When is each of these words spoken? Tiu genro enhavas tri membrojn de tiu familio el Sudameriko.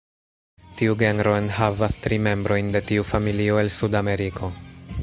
Tiu 0.79 0.95
genro 1.01 1.35
enhavas 1.41 1.99
tri 2.07 2.19
membrojn 2.29 2.75
de 2.77 2.83
tiu 2.93 3.07
familio 3.13 3.63
el 3.65 3.73
Sudameriko. 3.79 4.53